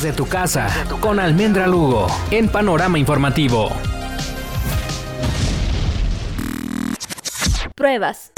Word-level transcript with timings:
Desde 0.00 0.12
tu 0.12 0.28
casa, 0.28 0.68
con 1.00 1.18
Almendra 1.18 1.66
Lugo, 1.66 2.06
en 2.30 2.48
Panorama 2.48 3.00
Informativo. 3.00 3.72
Pruebas. 7.74 8.32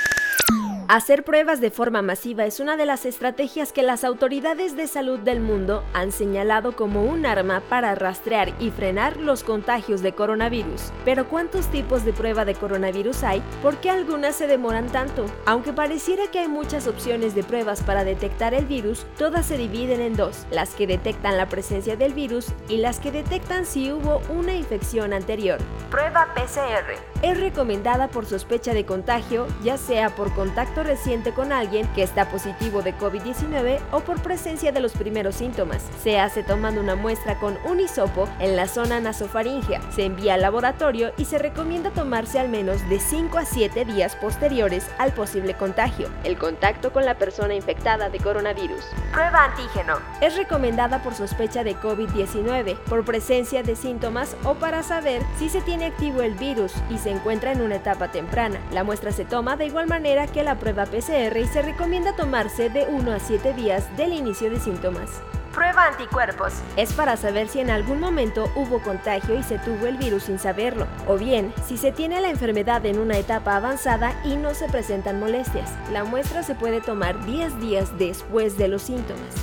Hacer 0.93 1.23
pruebas 1.23 1.61
de 1.61 1.71
forma 1.71 2.03
masiva 2.03 2.47
es 2.47 2.59
una 2.59 2.77
de 2.77 2.85
las 2.85 3.07
estrategias 3.07 3.73
que 3.73 3.85
las 3.85 4.03
autoridades 4.03 4.75
de 4.75 4.89
salud 4.89 5.21
del 5.21 5.39
mundo 5.39 5.85
han 5.93 6.11
señalado 6.11 6.75
como 6.75 7.05
un 7.05 7.27
arma 7.27 7.63
para 7.69 7.95
rastrear 7.95 8.53
y 8.59 8.73
frenar 8.73 9.17
los 9.17 9.45
contagios 9.45 10.03
de 10.03 10.13
coronavirus. 10.15 10.91
Pero 11.05 11.29
¿cuántos 11.29 11.69
tipos 11.69 12.05
de 12.05 12.13
prueba 12.13 12.45
de 12.45 12.57
coronavirus 12.57 13.23
hay? 13.23 13.41
¿Por 13.63 13.77
qué 13.77 13.89
algunas 13.89 14.35
se 14.35 14.49
demoran 14.49 14.89
tanto? 14.89 15.27
Aunque 15.47 15.73
pareciera 15.73 16.27
que 16.27 16.41
hay 16.41 16.49
muchas 16.49 16.89
opciones 16.89 17.37
de 17.37 17.45
pruebas 17.45 17.85
para 17.85 18.03
detectar 18.03 18.53
el 18.53 18.67
virus, 18.67 19.07
todas 19.17 19.47
se 19.47 19.59
dividen 19.59 20.01
en 20.01 20.17
dos, 20.17 20.45
las 20.51 20.75
que 20.75 20.89
detectan 20.89 21.37
la 21.37 21.49
presencia 21.49 21.95
del 21.95 22.15
virus 22.15 22.49
y 22.69 22.79
las 22.79 22.99
que 22.99 23.13
detectan 23.13 23.65
si 23.65 23.93
hubo 23.93 24.23
una 24.29 24.55
infección 24.55 25.13
anterior. 25.13 25.61
Prueba 25.89 26.35
PCR. 26.35 27.10
Es 27.23 27.39
recomendada 27.39 28.09
por 28.09 28.25
sospecha 28.25 28.73
de 28.73 28.87
contagio, 28.87 29.47
ya 29.63 29.77
sea 29.77 30.09
por 30.09 30.33
contacto 30.33 30.83
reciente 30.83 31.33
con 31.33 31.53
alguien 31.53 31.87
que 31.89 32.03
está 32.03 32.31
positivo 32.31 32.81
de 32.81 32.97
COVID-19 32.97 33.79
o 33.93 34.01
por 34.01 34.23
presencia 34.23 34.73
de 34.73 34.81
los 34.81 34.93
primeros 34.93 35.35
síntomas. 35.35 35.83
Se 36.03 36.19
hace 36.19 36.43
tomando 36.43 36.81
una 36.81 36.95
muestra 36.95 37.39
con 37.39 37.59
un 37.67 37.79
hisopo 37.79 38.27
en 38.39 38.57
la 38.57 38.67
zona 38.69 39.01
nasofaringea. 39.01 39.83
Se 39.93 40.07
envía 40.07 40.35
al 40.35 40.41
laboratorio 40.41 41.13
y 41.19 41.27
se 41.27 41.37
recomienda 41.37 41.91
tomarse 41.91 42.39
al 42.39 42.49
menos 42.49 42.89
de 42.89 42.99
5 42.99 43.37
a 43.37 43.45
7 43.45 43.85
días 43.85 44.17
posteriores 44.17 44.89
al 44.97 45.13
posible 45.13 45.53
contagio. 45.53 46.09
El 46.25 46.39
contacto 46.39 46.91
con 46.91 47.05
la 47.05 47.19
persona 47.19 47.55
infectada 47.55 48.09
de 48.09 48.19
coronavirus. 48.19 48.83
Prueba 49.13 49.45
antígeno. 49.45 49.99
Es 50.23 50.39
recomendada 50.39 51.03
por 51.03 51.15
sospecha 51.15 51.65
de 51.65 51.77
COVID-19, 51.77 52.79
por 52.89 53.05
presencia 53.05 53.63
de 53.63 53.77
síntomas 53.77 54.37
o 54.45 54.55
para 54.55 54.83
saber 54.83 55.21
si 55.39 55.51
se 55.51 55.61
tiene 55.61 55.85
activo 55.85 56.23
el 56.23 56.33
virus 56.33 56.73
y 56.89 56.97
se 56.97 57.10
encuentra 57.11 57.53
en 57.53 57.61
una 57.61 57.77
etapa 57.77 58.11
temprana. 58.11 58.61
La 58.73 58.83
muestra 58.83 59.13
se 59.13 59.27
toma 59.27 59.57
de 59.57 59.67
igual 59.67 59.87
manera 59.87 60.27
que 60.27 60.43
la 60.43 60.55
prueba 60.55 60.71
prueba 60.71 60.87
PCR 60.87 61.37
y 61.37 61.47
se 61.47 61.63
recomienda 61.63 62.15
tomarse 62.15 62.71
de 62.71 62.87
1 62.87 63.13
a 63.13 63.19
7 63.19 63.55
días 63.55 63.97
del 63.97 64.13
inicio 64.13 64.51
de 64.51 64.61
síntomas. 64.61 65.21
Prueba 65.53 65.87
anticuerpos. 65.87 66.53
Es 66.77 66.93
para 66.93 67.17
saber 67.17 67.49
si 67.49 67.59
en 67.59 67.71
algún 67.71 67.99
momento 67.99 68.49
hubo 68.55 68.81
contagio 68.81 69.37
y 69.37 69.43
se 69.43 69.59
tuvo 69.59 69.87
el 69.87 69.97
virus 69.97 70.25
sin 70.25 70.39
saberlo, 70.39 70.87
o 71.09 71.17
bien 71.17 71.53
si 71.67 71.77
se 71.77 71.91
tiene 71.91 72.21
la 72.21 72.31
enfermedad 72.31 72.87
en 72.87 73.01
una 73.01 73.19
etapa 73.19 73.57
avanzada 73.57 74.15
y 74.25 74.37
no 74.37 74.55
se 74.55 74.69
presentan 74.69 75.19
molestias. 75.19 75.73
La 75.93 76.05
muestra 76.05 76.45
se 76.45 76.55
puede 76.55 76.81
tomar 76.81 77.25
10 77.27 77.61
días 77.61 77.99
después 77.99 78.57
de 78.57 78.69
los 78.69 78.83
síntomas. 78.83 79.35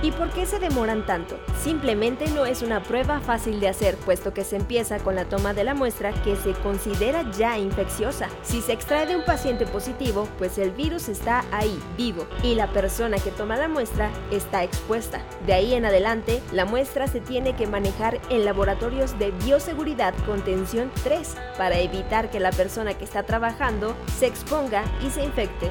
¿Y 0.00 0.12
por 0.12 0.30
qué 0.30 0.46
se 0.46 0.60
demoran 0.60 1.04
tanto? 1.06 1.40
Simplemente 1.60 2.28
no 2.28 2.46
es 2.46 2.62
una 2.62 2.82
prueba 2.82 3.20
fácil 3.20 3.58
de 3.58 3.68
hacer, 3.68 3.96
puesto 3.96 4.32
que 4.32 4.44
se 4.44 4.56
empieza 4.56 4.98
con 5.00 5.16
la 5.16 5.24
toma 5.24 5.54
de 5.54 5.64
la 5.64 5.74
muestra 5.74 6.12
que 6.22 6.36
se 6.36 6.52
considera 6.52 7.28
ya 7.32 7.58
infecciosa. 7.58 8.28
Si 8.42 8.60
se 8.60 8.72
extrae 8.72 9.06
de 9.06 9.16
un 9.16 9.24
paciente 9.24 9.66
positivo, 9.66 10.28
pues 10.38 10.56
el 10.58 10.70
virus 10.70 11.08
está 11.08 11.44
ahí, 11.50 11.78
vivo, 11.96 12.26
y 12.44 12.54
la 12.54 12.68
persona 12.68 13.18
que 13.18 13.32
toma 13.32 13.56
la 13.56 13.66
muestra 13.66 14.10
está 14.30 14.62
expuesta. 14.62 15.20
De 15.46 15.52
ahí 15.52 15.74
en 15.74 15.84
adelante, 15.84 16.42
la 16.52 16.64
muestra 16.64 17.08
se 17.08 17.20
tiene 17.20 17.56
que 17.56 17.66
manejar 17.66 18.20
en 18.30 18.44
laboratorios 18.44 19.18
de 19.18 19.32
bioseguridad 19.32 20.14
con 20.26 20.42
tensión 20.42 20.92
3 21.02 21.34
para 21.56 21.78
evitar 21.78 22.30
que 22.30 22.38
la 22.38 22.52
persona 22.52 22.94
que 22.94 23.04
está 23.04 23.24
trabajando 23.24 23.96
se 24.16 24.26
exponga 24.26 24.84
y 25.04 25.10
se 25.10 25.24
infecte. 25.24 25.70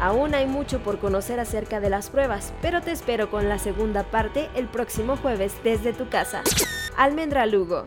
Aún 0.00 0.34
hay 0.34 0.46
mucho 0.46 0.80
por 0.80 0.98
conocer 0.98 1.38
acerca 1.40 1.78
de 1.78 1.90
las 1.90 2.08
pruebas, 2.08 2.54
pero 2.62 2.80
te 2.80 2.90
espero 2.90 3.30
con 3.30 3.48
la 3.48 3.58
segunda 3.58 4.02
parte 4.02 4.48
el 4.54 4.66
próximo 4.66 5.16
jueves 5.16 5.54
desde 5.62 5.92
tu 5.92 6.08
casa. 6.08 6.42
Almendra 6.96 7.44
Lugo. 7.44 7.86